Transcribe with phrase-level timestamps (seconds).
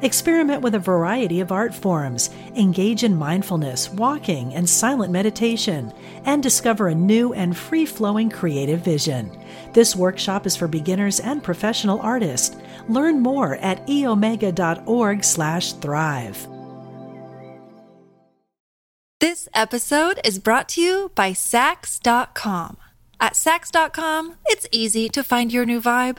[0.00, 5.92] Experiment with a variety of art forms, engage in mindfulness, walking, and silent meditation,
[6.24, 9.30] and discover a new and free flowing creative vision.
[9.72, 12.56] This workshop is for beginners and professional artists.
[12.88, 16.48] Learn more at eomega.org/slash thrive.
[19.20, 22.76] This episode is brought to you by Saks.com.
[23.20, 26.18] At Saks.com, it's easy to find your new vibe.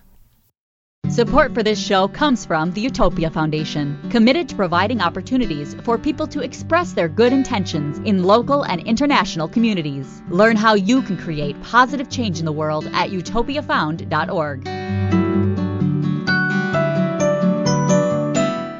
[1.11, 6.25] Support for this show comes from the Utopia Foundation, committed to providing opportunities for people
[6.27, 10.21] to express their good intentions in local and international communities.
[10.29, 14.63] Learn how you can create positive change in the world at utopiafound.org.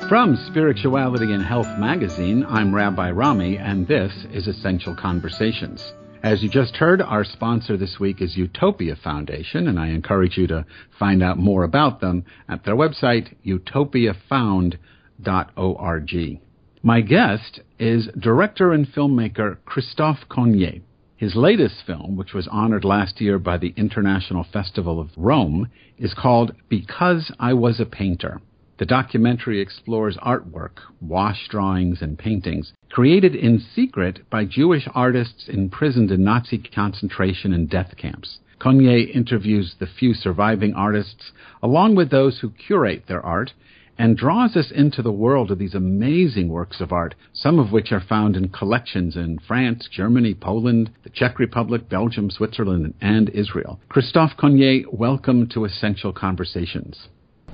[0.08, 5.92] From Spirituality and Health magazine, I'm Rabbi Rami, and this is Essential Conversations.
[6.23, 10.45] As you just heard, our sponsor this week is Utopia Foundation, and I encourage you
[10.47, 10.67] to
[11.00, 16.39] find out more about them at their website, utopiafound.org.
[16.83, 20.83] My guest is director and filmmaker Christophe Cognet.
[21.17, 26.14] His latest film, which was honored last year by the International Festival of Rome, is
[26.14, 28.42] called Because I Was a Painter.
[28.82, 36.10] The documentary explores artwork, wash drawings, and paintings created in secret by Jewish artists imprisoned
[36.10, 38.40] in Nazi concentration and death camps.
[38.60, 43.54] Cognet interviews the few surviving artists, along with those who curate their art,
[44.00, 47.92] and draws us into the world of these amazing works of art, some of which
[47.92, 53.80] are found in collections in France, Germany, Poland, the Czech Republic, Belgium, Switzerland, and Israel.
[53.89, 57.10] Christophe Cognet, welcome to Essential Conversations.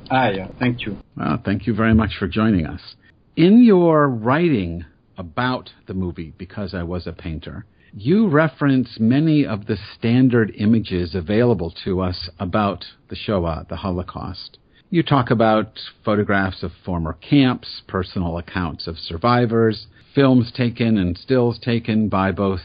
[0.09, 0.97] Ah, Hi, thank you.
[1.44, 2.95] Thank you very much for joining us.
[3.35, 4.85] In your writing
[5.18, 11.16] about the movie, Because I Was a Painter, you reference many of the standard images
[11.16, 14.59] available to us about the Shoah, the Holocaust.
[14.90, 21.59] You talk about photographs of former camps, personal accounts of survivors, films taken and stills
[21.59, 22.62] taken by both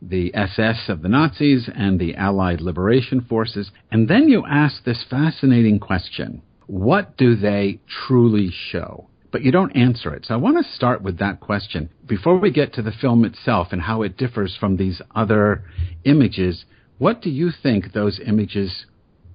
[0.00, 3.70] the SS of the Nazis and the Allied Liberation Forces.
[3.90, 9.08] And then you ask this fascinating question what do they truly show?
[9.30, 10.26] But you don't answer it.
[10.26, 11.90] So I want to start with that question.
[12.06, 15.64] Before we get to the film itself and how it differs from these other
[16.04, 16.64] images,
[16.98, 18.86] what do you think those images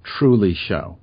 [0.02, 0.98] truly show?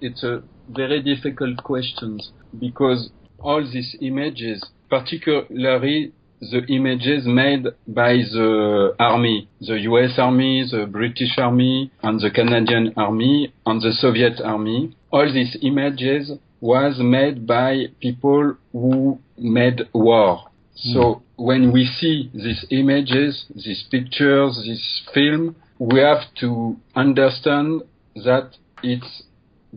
[0.00, 2.20] It's a very difficult question
[2.58, 10.86] because all these images, particularly the images made by the army, the US army, the
[10.86, 14.96] British army, and the Canadian army, and the Soviet army.
[15.10, 20.44] All these images was made by people who made war.
[20.86, 20.92] Mm.
[20.94, 27.82] So when we see these images, these pictures, this film, we have to understand
[28.14, 28.50] that
[28.82, 29.22] it's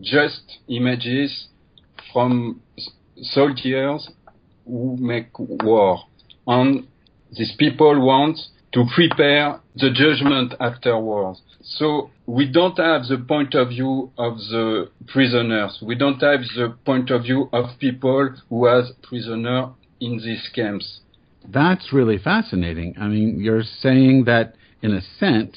[0.00, 1.48] just images
[2.12, 2.60] from
[3.22, 4.10] soldiers
[4.66, 6.00] who make war
[6.46, 6.86] and
[7.32, 8.38] these people want
[8.72, 11.40] to prepare the judgment afterwards.
[11.64, 15.78] So we don't have the point of view of the prisoners.
[15.82, 19.70] We don't have the point of view of people who was prisoner
[20.00, 21.00] in these camps.
[21.46, 22.94] That's really fascinating.
[22.98, 25.56] I mean, you're saying that in a sense,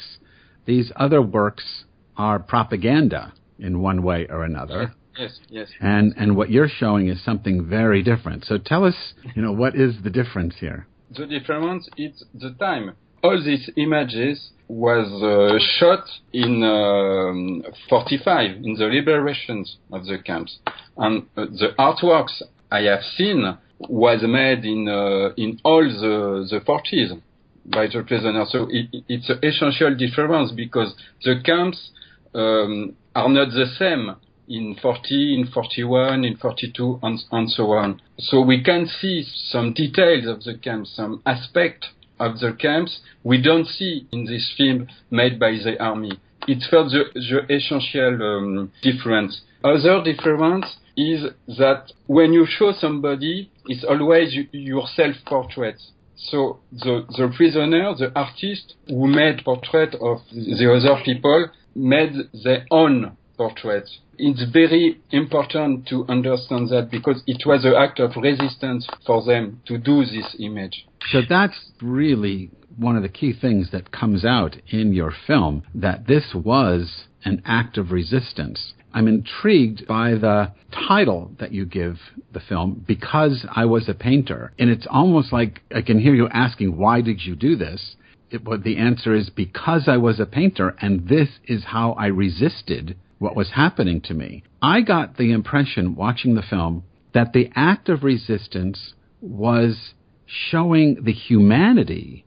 [0.66, 1.84] these other works
[2.16, 4.94] are propaganda in one way or another.
[5.18, 5.70] Yes, yes.
[5.82, 8.46] And and what you're showing is something very different.
[8.46, 8.96] So tell us,
[9.36, 10.88] you know, what is the difference here?
[11.16, 12.96] The difference is the time.
[13.24, 20.60] All these images was uh, shot in um, 45 in the liberations of the camps,
[20.98, 22.42] and uh, the artworks
[22.72, 27.22] I have seen was made in uh, in all the the 40s
[27.66, 28.50] by the prisoners.
[28.52, 30.94] So it, it's an essential difference because
[31.24, 31.92] the camps
[32.34, 34.16] um, are not the same
[34.48, 38.02] in 40, in 41, in 42, and, and so on.
[38.18, 41.88] So we can see some details of the camps, some aspect
[42.20, 46.12] of the camps we don't see in this film made by the army.
[46.48, 49.42] It's for the, the essential um, difference.
[49.64, 51.26] Other difference is
[51.58, 55.80] that when you show somebody, it's always your self-portrait.
[56.16, 62.66] So the, the prisoner, the artist who made portrait of the other people made their
[62.72, 63.90] own portrait.
[64.18, 69.62] It's very important to understand that because it was an act of resistance for them
[69.68, 70.86] to do this image.
[71.12, 76.08] So that's really one of the key things that comes out in your film that
[76.08, 78.74] this was an act of resistance.
[78.94, 80.54] I'm intrigued by the
[80.88, 81.98] title that you give
[82.34, 84.54] the film, Because I Was a Painter.
[84.58, 87.96] And it's almost like I can hear you asking, why did you do this?
[88.30, 92.08] It, well, the answer is because I was a painter, and this is how I
[92.08, 94.44] resisted what was happening to me.
[94.62, 96.84] I got the impression watching the film
[97.14, 99.94] that the act of resistance was
[100.26, 102.26] showing the humanity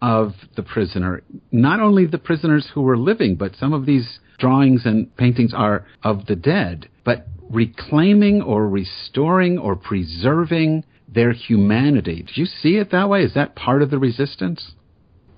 [0.00, 4.82] of the prisoner, not only the prisoners who were living, but some of these drawings
[4.84, 12.22] and paintings are of the dead, but reclaiming or restoring or preserving their humanity.
[12.22, 13.22] Do you see it that way?
[13.22, 14.72] Is that part of the resistance?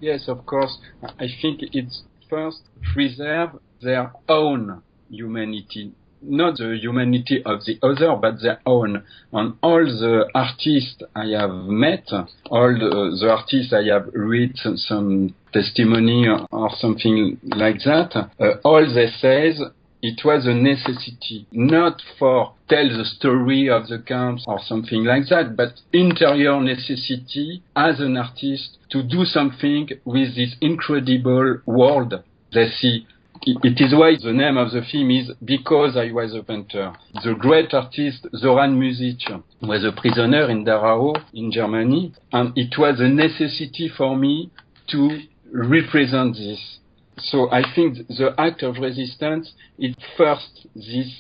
[0.01, 0.79] Yes, of course.
[1.03, 3.51] I think it's first preserve
[3.83, 5.93] their own humanity,
[6.23, 9.03] not the humanity of the other, but their own.
[9.33, 12.07] And all the artists I have met,
[12.51, 18.45] all the, the artists I have read some, some testimony or something like that, uh,
[18.65, 19.61] all they says
[20.03, 25.25] it was a necessity, not for tell the story of the camps or something like
[25.29, 32.15] that, but interior necessity as an artist to do something with this incredible world
[32.53, 33.07] they see
[33.43, 36.93] it is why the name of the film is Because I Was a Painter.
[37.25, 39.17] The great artist Zoran Music
[39.63, 44.51] was a prisoner in Dachau in Germany, and it was a necessity for me
[44.89, 45.21] to
[45.53, 46.79] represent this.
[47.19, 51.11] So I think the act of resistance is first this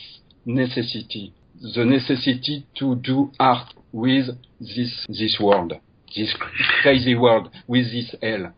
[0.44, 1.32] necessity,
[1.74, 4.26] the necessity to do art with
[4.60, 5.72] this this world,
[6.14, 6.34] this
[6.82, 8.52] crazy world, with this hell.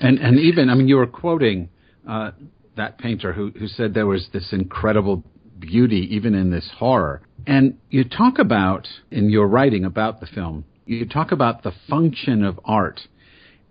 [0.00, 1.68] And and even I mean you were quoting
[2.08, 2.30] uh,
[2.78, 5.22] that painter who, who said there was this incredible
[5.58, 7.20] beauty even in this horror.
[7.46, 12.44] And you talk about, in your writing about the film, you talk about the function
[12.44, 13.00] of art.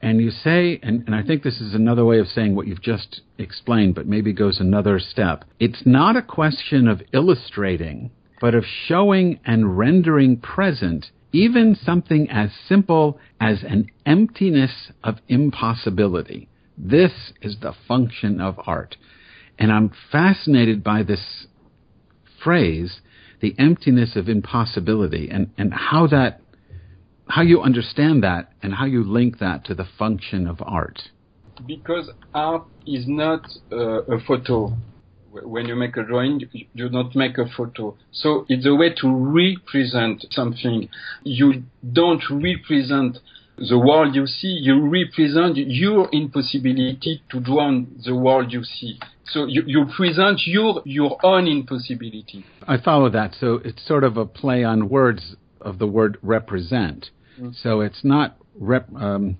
[0.02, 2.82] And you say, and, and I think this is another way of saying what you've
[2.82, 5.44] just explained, but maybe goes another step.
[5.60, 12.50] It's not a question of illustrating, but of showing and rendering present even something as
[12.68, 16.48] simple as an emptiness of impossibility.
[16.78, 18.98] This is the function of art.
[19.58, 21.48] And I'm fascinated by this
[22.44, 23.02] phrase,
[23.42, 26.42] the emptiness of impossibility, and, and how that,
[27.28, 31.10] how you understand that and how you link that to the function of art.
[31.66, 34.78] Because art is not uh, a photo.
[35.32, 37.96] When you make a drawing, you do not make a photo.
[38.12, 40.90] So it's a way to represent something.
[41.24, 43.18] You don't represent
[43.58, 47.72] the world you see, you represent your impossibility to draw
[48.06, 49.00] the world you see.
[49.26, 52.46] So you, you present your your own impossibility.
[52.68, 53.36] I follow that.
[53.40, 57.10] So it's sort of a play on words of the word represent.
[57.40, 57.54] Mm.
[57.62, 59.38] So it's not rep, um,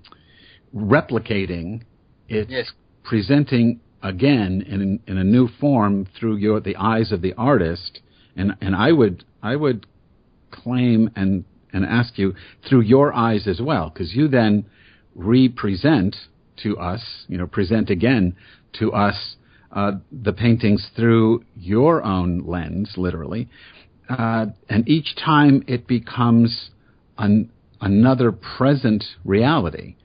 [0.76, 1.84] replicating;
[2.28, 2.72] it's yes.
[3.04, 8.02] presenting again in in a new form through your the eyes of the artist.
[8.36, 9.86] And and I would I would
[10.52, 12.34] claim and and ask you
[12.68, 14.66] through your eyes as well, because you then
[15.16, 16.16] represent
[16.64, 18.36] to us, you know, present again
[18.80, 19.36] to us
[19.72, 23.50] uh, the paintings through your own lens, literally.
[24.10, 26.72] Uh, and each time it becomes
[27.18, 27.50] an,
[27.82, 29.96] another present reality.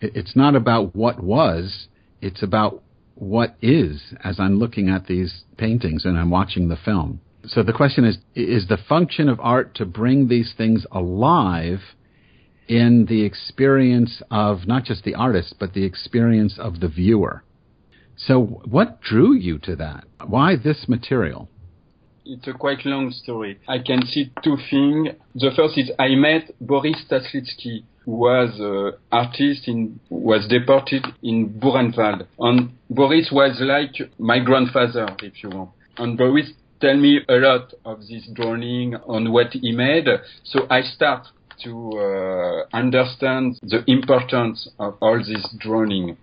[0.00, 1.88] It, it's not about what was,
[2.20, 2.82] it's about
[3.14, 7.20] what is as I'm looking at these paintings and I'm watching the film.
[7.46, 11.80] So the question is is the function of art to bring these things alive
[12.68, 17.42] in the experience of not just the artist, but the experience of the viewer?
[18.16, 20.04] So, what drew you to that?
[20.26, 21.48] Why this material?
[22.26, 23.58] It's a quite long story.
[23.66, 25.08] I can see two things.
[25.34, 31.48] The first is I met Boris Taslitzky, who was an artist in was deported in
[31.48, 35.70] Buchenwald, and Boris was like my grandfather, if you want.
[35.96, 40.06] And Boris tell me a lot of this drawing on what he made.
[40.44, 41.26] So I start
[41.64, 46.16] to uh, understand the importance of all this drawing.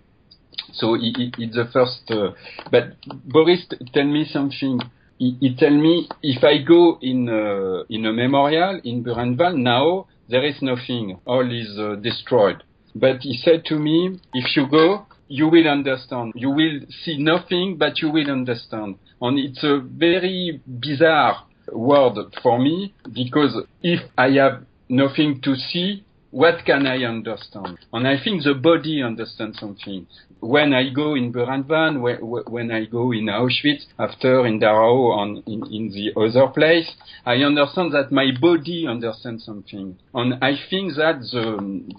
[0.73, 2.09] So it's the first.
[2.09, 2.31] Uh,
[2.71, 2.95] but
[3.25, 4.81] Boris, t- tell me something.
[5.17, 10.07] He, he tell me if I go in uh, in a memorial in Buchenwald now,
[10.29, 11.19] there is nothing.
[11.25, 12.63] All is uh, destroyed.
[12.95, 16.33] But he said to me, if you go, you will understand.
[16.35, 18.95] You will see nothing, but you will understand.
[19.21, 26.05] And it's a very bizarre word for me because if I have nothing to see,
[26.37, 27.79] what can I understand?
[27.91, 30.05] And I think the body understands something.
[30.39, 35.65] When I go in Buchenwald, when I go in Auschwitz, after in Dachau and in,
[35.73, 36.91] in the other place,
[37.25, 39.97] I understand that my body understands something.
[40.13, 41.43] And I think that the,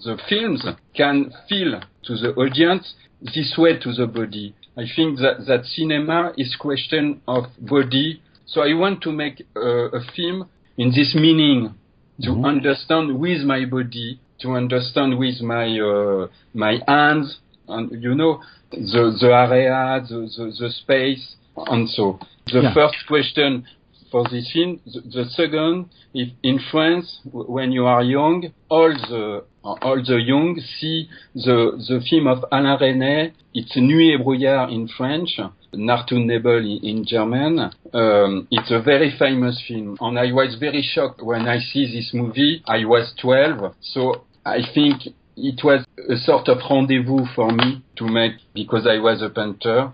[0.05, 0.65] the films
[0.95, 4.55] can feel to the audience this way to the body.
[4.77, 8.21] I think that, that cinema is question of body.
[8.45, 11.75] So I want to make a film in this meaning
[12.21, 12.45] to mm-hmm.
[12.45, 19.17] understand with my body, to understand with my uh, my hands, and you know the
[19.19, 22.19] the area, the the, the space, and so.
[22.51, 22.73] The yeah.
[22.73, 23.65] first question
[24.11, 24.79] for this film.
[24.85, 30.59] The, the second, if in France, when you are young, all the all the young
[30.79, 33.33] see the the film of Alain Resnais.
[33.53, 35.39] It's Nuit et brouillard in French,
[35.73, 37.71] Nacht und Nebel in, in German.
[37.93, 42.13] Um, it's a very famous film, and I was very shocked when I see this
[42.13, 42.63] movie.
[42.67, 45.07] I was 12, so I think
[45.37, 49.93] it was a sort of rendezvous for me to make because I was a painter.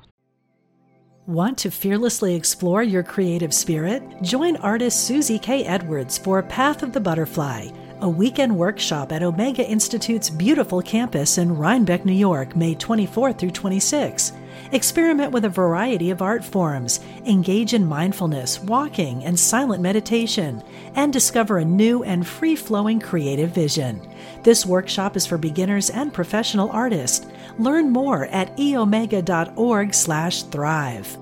[1.27, 4.03] Want to fearlessly explore your creative spirit?
[4.21, 5.65] Join artist Susie K.
[5.65, 7.69] Edwards for Path of the Butterfly,
[8.01, 13.49] a weekend workshop at Omega Institute's beautiful campus in Rhinebeck, New York, May 24 through
[13.51, 14.33] 26.
[14.71, 20.63] Experiment with a variety of art forms, engage in mindfulness, walking, and silent meditation,
[20.95, 24.01] and discover a new and free flowing creative vision.
[24.43, 27.25] This workshop is for beginners and professional artists.
[27.59, 31.17] Learn more at eomega.org/slash thrive.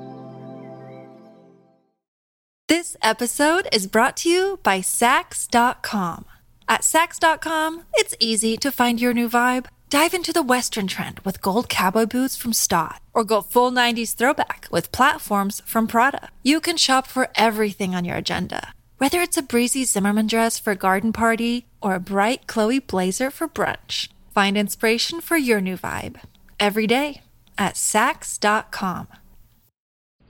[2.69, 6.25] This episode is brought to you by Saks.com.
[6.67, 9.65] At Saks.com, it's easy to find your new vibe.
[9.93, 14.15] Dive into the Western trend with gold cowboy boots from Staud, or go full 90s
[14.15, 16.29] throwback with platforms from Prada.
[16.41, 20.71] You can shop for everything on your agenda, whether it's a breezy Zimmermann dress for
[20.71, 24.07] a garden party or a bright Chloe blazer for brunch.
[24.33, 26.19] Find inspiration for your new vibe
[26.59, 27.21] every day
[27.59, 29.07] at Saks.com.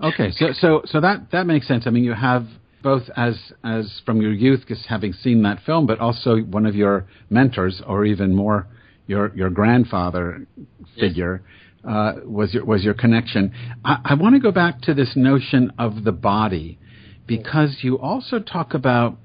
[0.03, 1.87] Okay, so so so that that makes sense.
[1.87, 2.47] I mean, you have
[2.81, 6.75] both as as from your youth, just having seen that film, but also one of
[6.75, 8.67] your mentors, or even more,
[9.07, 10.47] your your grandfather
[10.99, 11.41] figure.
[11.43, 11.59] Yes.
[11.85, 13.51] Uh, was your was your connection?
[13.83, 16.79] I, I want to go back to this notion of the body,
[17.27, 19.17] because you also talk about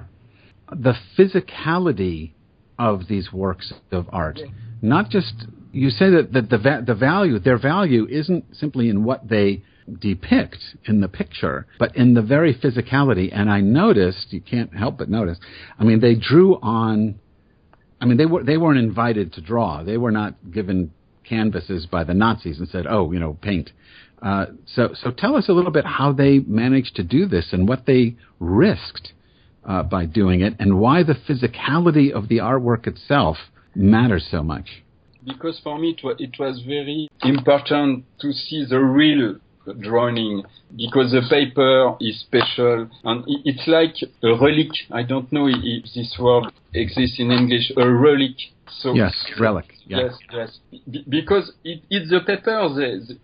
[0.72, 2.32] the physicality
[2.76, 4.40] of these works of art,
[4.82, 9.04] not just you say that, that the va- the value their value isn't simply in
[9.04, 9.62] what they
[10.00, 13.30] depict in the picture, but in the very physicality.
[13.32, 15.38] And I noticed, you can't help but notice,
[15.78, 17.20] I mean, they drew on.
[18.00, 19.82] I mean, they were they weren't invited to draw.
[19.82, 20.92] They were not given
[21.24, 23.70] canvases by the Nazis and said, "Oh, you know, paint."
[24.20, 27.68] Uh, so, so tell us a little bit how they managed to do this and
[27.68, 29.12] what they risked
[29.64, 33.36] uh, by doing it, and why the physicality of the artwork itself
[33.74, 34.82] matters so much.
[35.24, 39.36] Because for me, it was, it was very important to see the real
[39.74, 40.42] drawing
[40.76, 44.70] because the paper is special and it's like a relic.
[44.90, 46.44] I don't know if this word
[46.78, 47.72] exists in English.
[47.76, 48.36] A relic.
[48.80, 49.66] So yes, relic.
[49.86, 49.98] Yeah.
[49.98, 51.02] Yes, yes.
[51.08, 52.68] because it, it's the paper.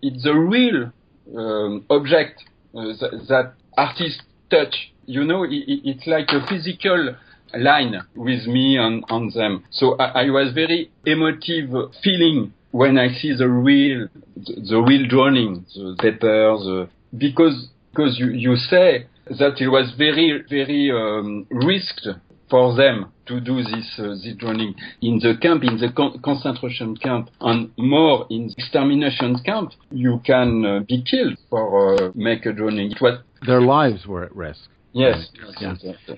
[0.01, 0.91] It's the real
[1.37, 2.43] um, object
[2.75, 4.75] uh, that, that artists touch.
[5.05, 7.15] You know, it, it's like a physical
[7.57, 9.63] line with me on, on them.
[9.71, 11.69] So I, I was very emotive
[12.03, 18.31] feeling when I see the real, the real drawing, the paper, the, because, because you,
[18.31, 22.07] you say that it was very, very um, risked
[22.49, 26.95] for them to do this uh, this drawing in the camp, in the con- concentration
[26.97, 29.71] camp, and more in the extermination camp.
[29.91, 32.91] You can uh, be killed for uh, make a drawing.
[32.91, 34.69] It was their lives were at risk.
[34.93, 35.27] Yes.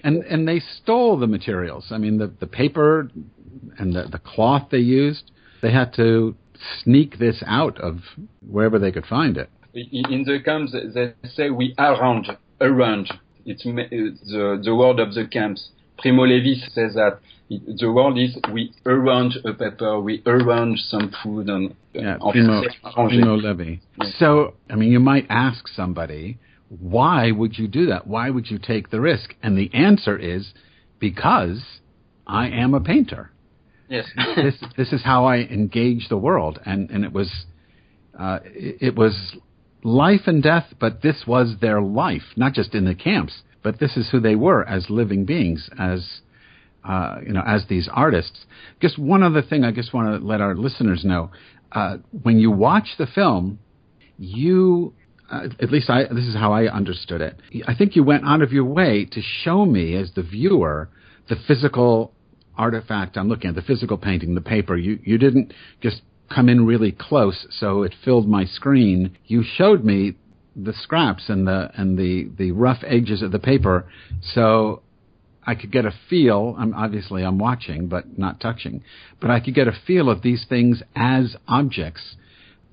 [0.03, 1.87] And and they stole the materials.
[1.91, 3.09] I mean, the the paper
[3.79, 5.31] and the the cloth they used.
[5.61, 6.35] They had to
[6.83, 7.99] sneak this out of
[8.47, 9.49] wherever they could find it.
[9.73, 12.29] In the camps, they say we arrange,
[12.61, 13.11] arrange.
[13.45, 15.69] It's the the word of the camps.
[15.97, 21.49] Primo Levi says that the world is we arrange a paper, we arrange some food,
[21.49, 22.63] and yeah, Primo,
[22.93, 23.75] Primo Levi.
[23.99, 24.09] Yeah.
[24.19, 26.39] So, I mean, you might ask somebody
[26.69, 28.07] why would you do that?
[28.07, 29.33] Why would you take the risk?
[29.41, 30.53] And the answer is
[30.99, 31.63] because
[32.25, 33.31] I am a painter.
[33.87, 34.05] Yes.
[34.35, 37.45] this this is how I engage the world, and and it was
[38.19, 39.37] uh, it, it was
[39.83, 43.97] life and death, but this was their life, not just in the camps, but this
[43.97, 46.21] is who they were as living beings, as
[46.85, 48.45] uh, you know, as these artists.
[48.81, 51.31] Just one other thing, I just want to let our listeners know:
[51.73, 53.59] uh, when you watch the film,
[54.17, 54.93] you
[55.29, 57.41] uh, at least I, this is how I understood it.
[57.67, 60.87] I think you went out of your way to show me, as the viewer,
[61.27, 62.13] the physical
[62.57, 66.65] artifact I'm looking at, the physical painting, the paper, you, you didn't just come in
[66.65, 69.17] really close so it filled my screen.
[69.25, 70.15] You showed me
[70.57, 73.85] the scraps and the and the the rough edges of the paper
[74.21, 74.81] so
[75.47, 76.55] I could get a feel.
[76.59, 78.83] I'm obviously I'm watching but not touching,
[79.21, 82.17] but I could get a feel of these things as objects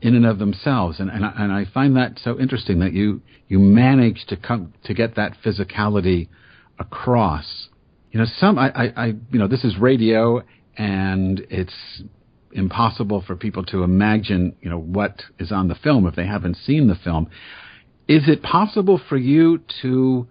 [0.02, 0.98] in and of themselves.
[0.98, 4.74] And and I, and I find that so interesting that you you manage to come
[4.84, 6.28] to get that physicality
[6.78, 7.68] across.
[8.10, 10.42] You know, some I, I, I you know this is radio
[10.76, 12.02] and it's
[12.50, 16.56] impossible for people to imagine you know what is on the film if they haven't
[16.56, 17.30] seen the film.
[18.06, 20.26] Is it possible for you to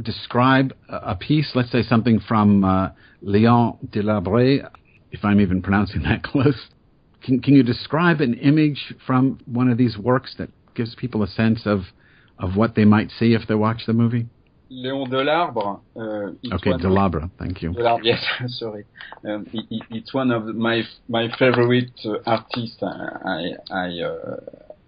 [0.00, 2.90] describe a piece, let's say something from uh,
[3.22, 4.68] Léon Delabré,
[5.10, 6.68] if I'm even pronouncing that close,
[7.22, 11.28] can, can you describe an image from one of these works that gives people a
[11.28, 11.80] sense of,
[12.38, 14.26] of what they might see if they watch the movie?
[14.70, 15.80] Léon Delarbre.
[15.96, 17.30] Uh, okay, Delabre.
[17.38, 17.70] Thank you.
[17.70, 18.24] Delarbre, yes,
[18.58, 18.84] sorry.
[19.24, 22.82] Um, it, it's one of my my favorite uh, artists.
[22.82, 24.36] I I uh,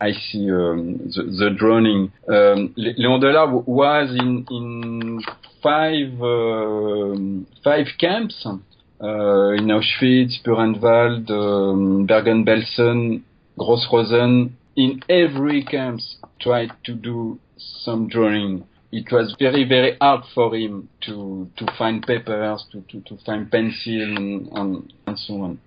[0.01, 2.13] I see um, the, the, drawing.
[2.29, 5.23] Um, Delarbre was in in
[5.63, 13.23] five um, five camps uh, in Auschwitz, Buchenwald, um, Bergen-Belsen,
[13.59, 14.57] Gross-Rosen.
[14.77, 16.01] In every camp,
[16.41, 18.65] tried to do some drawing.
[18.93, 23.51] It was very, very hard for him to, to find papers, to, to, to find
[23.51, 25.61] pencil and, and, and so on.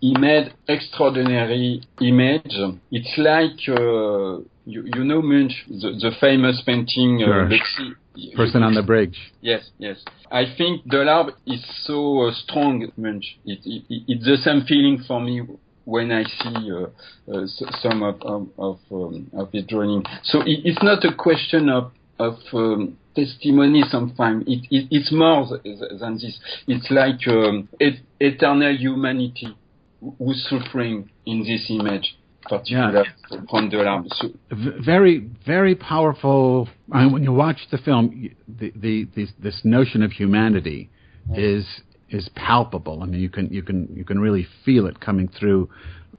[0.00, 2.56] He made extraordinary image.
[2.90, 7.48] It's like, uh, you, you know Munch, the, the famous painting, uh, sure.
[8.36, 9.16] Person on the bridge.
[9.40, 9.98] Yes, yes.
[10.30, 13.38] I think the Delarbre is so uh, strong, Munch.
[13.44, 15.42] It, it, it's the same feeling for me
[15.84, 17.46] when I see uh, uh,
[17.80, 20.04] some of of, of, um, of his drawing.
[20.24, 23.84] So it, it's not a question of of um, testimony.
[23.90, 26.38] Sometimes it, it, it's more than this.
[26.66, 29.56] It's like um, et- eternal humanity
[30.18, 33.40] who's suffering in this image particular yeah.
[33.48, 34.08] from.
[34.12, 36.68] So, very, very powerful.
[36.92, 40.90] I mean, when you watch the film, the, the, the this notion of humanity
[41.30, 41.56] yeah.
[41.56, 41.66] is
[42.08, 43.02] is palpable.
[43.02, 45.70] I mean, you can you can you can really feel it coming through.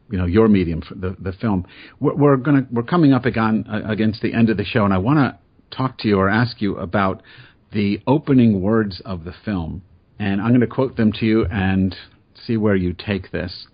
[0.10, 1.66] You know your medium, the the film.
[2.00, 4.94] We're, we're gonna we're coming up again uh, against the end of the show, and
[4.94, 7.24] I want to talk to you or ask you about
[7.72, 9.82] the opening words of the film.
[10.20, 11.96] And I'm going to quote them to you and
[12.46, 13.68] see where you take this.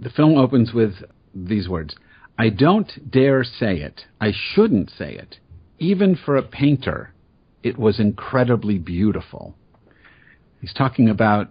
[0.00, 0.94] The film opens with
[1.34, 1.96] these words
[2.38, 4.04] I don't dare say it.
[4.20, 5.38] I shouldn't say it.
[5.80, 7.12] Even for a painter,
[7.62, 9.56] it was incredibly beautiful.
[10.60, 11.50] He's talking about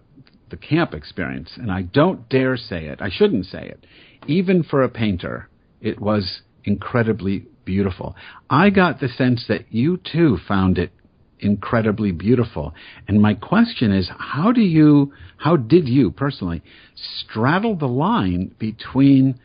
[0.50, 3.02] the camp experience, and I don't dare say it.
[3.02, 3.86] I shouldn't say it.
[4.28, 5.50] Even for a painter,
[5.82, 8.16] it was incredibly beautiful.
[8.50, 10.92] I got the sense that you too found it
[11.40, 12.74] incredibly beautiful.
[13.08, 16.62] And my question is, how do you, how did you personally
[16.94, 19.40] straddle the line between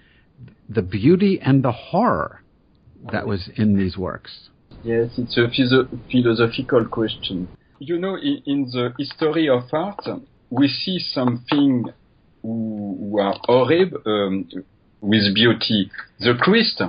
[0.69, 2.43] the beauty and the horror
[3.13, 4.49] that was in these works?
[4.85, 5.49] Yes, it's a
[6.11, 7.49] philosophical question.
[7.79, 10.05] You know, in, in the history of art,
[10.51, 11.87] we see something
[12.43, 14.49] who, who are horrible um,
[15.01, 15.91] with beauty.
[16.21, 16.83] The Christ,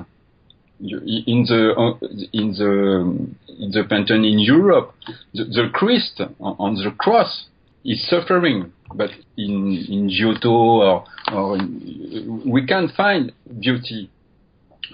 [0.79, 1.97] in the
[2.33, 4.93] in the in the painting in Europe,
[5.33, 7.45] the, the Christ on the cross
[7.85, 14.09] is suffering but in in Giotto or or in, we can find beauty.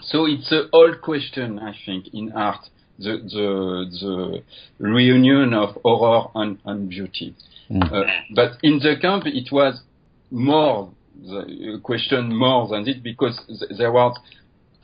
[0.02, 4.44] So it's an old question, I think, in art, the the the
[4.80, 7.36] reunion of horror and, and beauty.
[7.70, 7.92] Mm.
[7.92, 8.04] Uh,
[8.36, 9.82] but in the camp, it was
[10.32, 13.40] more the question more than it because
[13.78, 14.18] there was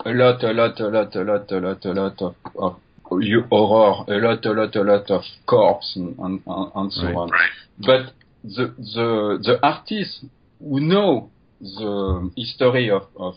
[0.04, 4.04] a lot, a lot, a lot, a lot, a lot, a lot of, of horror,
[4.08, 7.16] a lot, a lot, a lot of corpse and, and, and so right.
[7.16, 7.30] on.
[7.30, 7.50] Right.
[7.80, 10.24] But the the the artists
[10.60, 11.30] who know
[11.60, 13.36] the history of of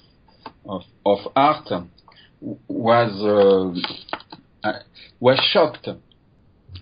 [0.66, 1.68] of, of art
[2.40, 3.82] was
[4.64, 4.72] uh,
[5.20, 5.88] was shocked.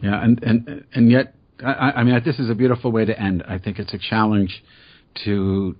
[0.02, 1.34] Yeah, and and and yet,
[1.64, 3.42] I, I mean, this is a beautiful way to end.
[3.48, 4.62] I think it's a challenge
[5.24, 5.76] to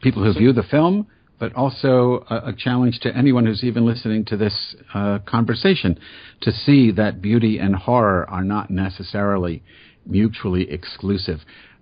[0.00, 1.06] people who view the film,
[1.42, 5.98] but also a, a challenge to anyone who's even listening to this uh, conversation
[6.40, 9.60] to see that beauty and horror are not necessarily
[10.06, 11.40] mutually exclusive.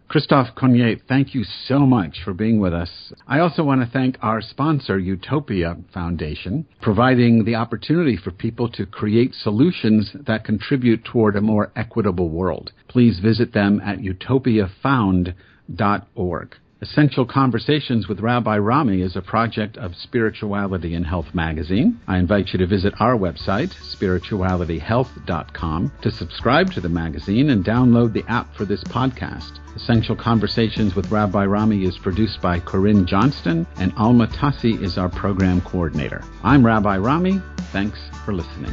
[0.09, 3.13] Christophe Cognet, thank you so much for being with us.
[3.29, 8.87] I also want to thank our sponsor, Utopia Foundation, providing the opportunity for people to
[8.87, 12.73] create solutions that contribute toward a more equitable world.
[12.89, 16.55] Please visit them at utopiafound.org.
[16.83, 22.01] Essential Conversations with Rabbi Rami is a project of Spirituality and Health magazine.
[22.09, 28.15] I invite you to visit our website, spiritualityhealth.com, to subscribe to the magazine and download
[28.15, 29.59] the app for this podcast.
[29.77, 35.11] Essential Conversations with Rabbi Rami is produced by Corinne Johnston, and Alma Tassi is our
[35.11, 36.25] program coordinator.
[36.43, 37.43] I'm Rabbi Rami.
[37.73, 38.73] Thanks for listening.